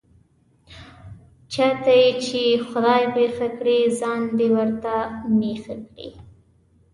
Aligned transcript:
چاته 1.53 1.93
یې 2.01 2.09
چې 2.25 2.41
خدای 2.69 3.03
پېښه 3.15 3.47
کړي، 3.57 3.79
ځان 3.99 4.21
دې 4.37 4.47
ورته 4.55 4.95
مېښه 5.37 5.75
کړي. 5.87 6.09